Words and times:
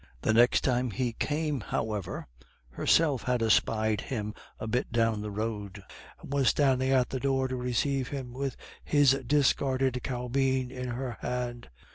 The 0.23 0.33
next 0.33 0.61
time 0.61 0.89
he 0.89 1.13
came, 1.13 1.59
however, 1.61 2.25
Herself 2.71 3.21
had 3.21 3.43
espied 3.43 4.01
him 4.01 4.33
a 4.59 4.65
bit 4.65 4.91
down 4.91 5.21
the 5.21 5.29
road, 5.29 5.83
and 6.19 6.33
was 6.33 6.47
standing 6.49 6.89
at 6.89 7.11
the 7.11 7.19
door 7.19 7.47
to 7.47 7.55
receive 7.55 8.07
him 8.07 8.33
with 8.33 8.55
his 8.83 9.11
discarded 9.27 10.01
caubeen 10.03 10.71
in 10.71 10.87
her 10.87 11.17
hand. 11.21 11.69